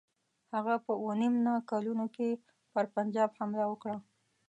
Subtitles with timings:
[0.53, 2.29] هغه په اووه نیم نه کلونو کې
[2.73, 3.95] پر پنجاب حمله وکړه.